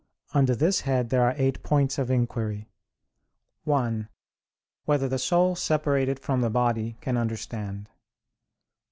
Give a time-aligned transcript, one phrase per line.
[0.33, 2.67] Under this head there are eight points of inquiry:
[3.65, 4.09] (1)
[4.85, 7.87] Whether the soul separated from the body can understand?